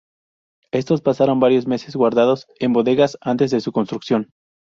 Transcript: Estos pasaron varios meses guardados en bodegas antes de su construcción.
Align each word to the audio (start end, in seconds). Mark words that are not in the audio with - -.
Estos 0.71 1.03
pasaron 1.03 1.39
varios 1.39 1.67
meses 1.67 1.95
guardados 1.95 2.47
en 2.59 2.73
bodegas 2.73 3.19
antes 3.21 3.51
de 3.51 3.61
su 3.61 3.71
construcción. 3.71 4.31